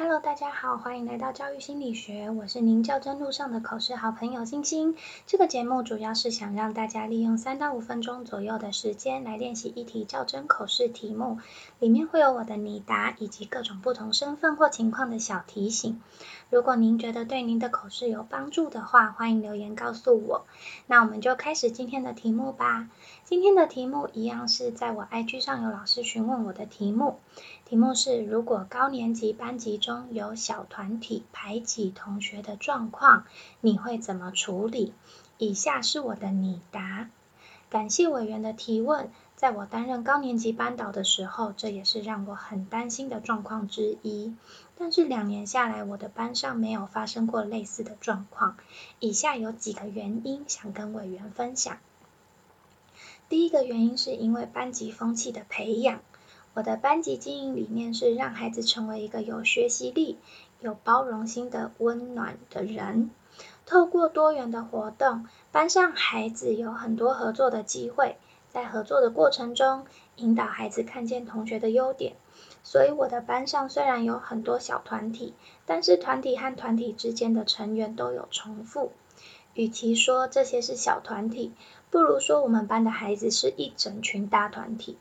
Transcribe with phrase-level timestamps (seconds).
[0.00, 4.94] Hello，大家好，欢迎来到教育心理学，我是您较真路上的口试好朋友星星。
[5.26, 11.38] 这个节目主要是想让大家利用三到五分钟左右的时间来练习一题较真口试题目，
[11.80, 16.00] 里面会有我的拟答以及各种不同身份或情况的小提醒。
[16.48, 20.46] 如果您觉得对您的口试有帮助的话，欢迎留言告诉我。
[20.86, 22.88] 那我们就开始今天的题目吧。
[23.24, 27.18] 今天的题目一样是在我 IG 上有老师询问我的题目，
[27.64, 33.24] 题目是如果高年级班级中有小团体排挤同学的状况，
[33.62, 34.92] 你会怎么处理？
[35.38, 37.08] 以下是我的拟答。
[37.70, 39.10] 感谢委员的提问。
[39.34, 44.34] 在我担任高年级班导的时候，这也是让我很担心的状况之一。
[44.76, 48.58] 但是两年下来，我的班上没有发生过类似的状况。
[48.98, 51.78] 以下有几个原因想跟委员分享。
[53.30, 56.00] 第一个原因是因为班级风气的培养。
[56.54, 60.18] 我的班级经营理念是让孩子成为一个有学习力、
[60.60, 63.10] 有包容心的温暖的人。
[63.66, 68.16] 透过多元的活动，班上孩子有很多合作的机会。
[68.48, 69.84] 在合作的过程中，
[70.16, 72.14] 引导孩子看见同学的优点。
[72.64, 75.34] 所以我的班上虽然有很多小团体，
[75.66, 78.92] 但是团体和团体之间的成员都有重复。
[79.54, 81.52] 与其说这些是小团体，
[81.90, 84.96] 不如说我们班的孩子是一整群大团体。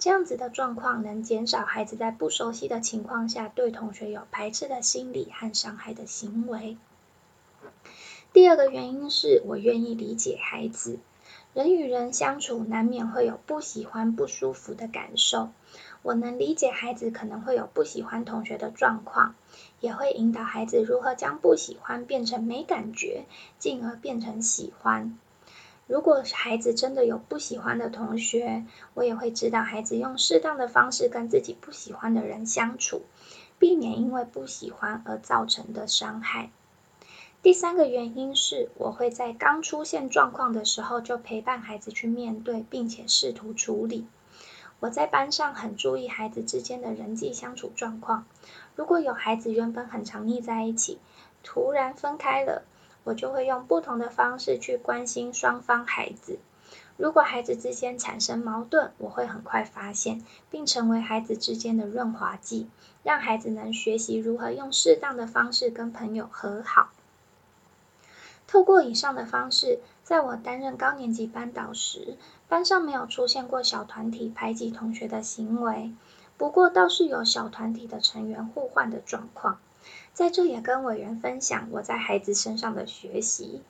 [0.00, 6.78] 这样子的状况能减少孩子在不熟悉的情况下对同学有排斥的心理和伤害的行为。
[8.32, 10.98] 第二个原因是我愿意理解孩子。
[11.52, 15.50] 人与人相处，难免会有不喜欢、不舒服的感受。
[16.00, 19.34] 我能理解孩子可能会有不喜欢同学的状况，
[19.80, 23.26] 也会引导孩子如何将不喜欢变成没感觉，
[23.58, 25.18] 进而变成喜欢。
[25.90, 33.02] 如果孩子真的有不喜欢的同学，我也会指导孩子用适当的方式跟自己不喜欢的人相处，
[33.58, 36.52] 避免因为不喜欢而造成的伤害。
[37.42, 44.06] 第三个原因是，我会在刚出现状况的时候就陪伴孩子去面对，并且试图处理。
[44.78, 48.26] 我在班上很注意孩子之间的人际相处状况。
[48.76, 51.00] 如果有孩子原本很常腻在一起，
[51.42, 52.62] 突然分开了，
[53.10, 56.38] 我就会用不同的方式去关心双方孩子。
[56.96, 62.68] 如果孩子之间产生矛盾，我会很快发现，并成为孩子之间的润滑剂，
[63.02, 66.90] 让孩子能学习如何用适当的方式跟朋友和好。
[68.46, 72.16] 透过以上的方式，在我担任高年级班导时，
[72.48, 75.92] 班上没有出现过小团体排挤同学的行为。
[76.36, 79.58] 不过倒是有小团体的成员互换的状况。
[80.12, 83.62] 在这也跟委员分享我在孩子身上的学习。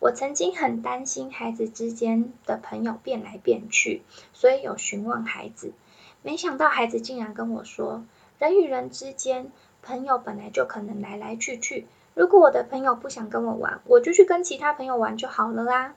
[0.00, 4.02] 我曾经很担心孩子之间的朋友变来变去，
[4.32, 5.72] 所以有询问孩子。
[6.22, 8.04] 没想到孩子竟然跟我说，
[8.38, 9.52] 人与人之间，
[9.82, 11.86] 朋友本来就可能来来去去。
[12.14, 15.94] 如果我的朋友不想跟我玩，我就去跟其他朋友玩就好了啦。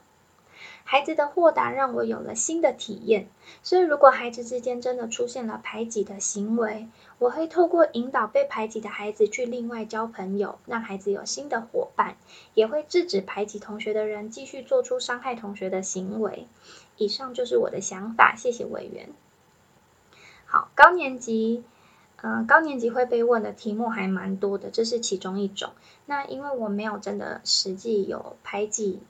[0.88, 3.28] 孩子的豁达让我有了新的体验。
[3.64, 6.88] 所以，如果孩子之间真的出现了排挤的行为，
[7.18, 12.16] 我会透过引导被排挤的孩子去另外交朋友，让孩子有新的伙伴，
[12.54, 16.48] 也会制止排挤同学的人继续做出伤害同学的行为。
[16.98, 19.10] 以上就是我的想法，谢谢委员。
[20.46, 21.64] 好，高年级。
[22.22, 25.74] 嗯，高年级会被问的题目还蛮多的，这是其中一种。
[26.08, 29.04] 那因为我没有真的实际有排挤，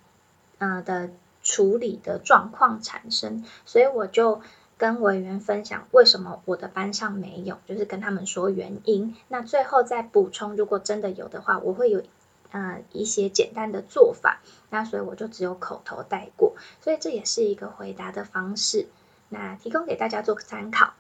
[0.58, 1.12] 呃的
[1.46, 4.42] 处理的状况产生，所以我就
[4.78, 9.16] 跟委员分享为什么我的班上没有，就是跟他们说原因。
[9.30, 12.04] 那最后再补充，如果真的有的话，我会有
[12.52, 14.42] 呃一些简单的做法。
[14.72, 18.88] 那所以我就只有口头带过，所以这也是一个回答的方式，
[19.30, 20.94] 那提供给大家做个参考。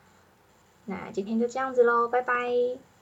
[0.85, 2.94] 那今天就这样子喽，拜拜。